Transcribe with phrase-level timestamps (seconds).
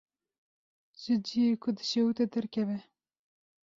[1.01, 2.77] Ji ciyê ku dişewite derkeve.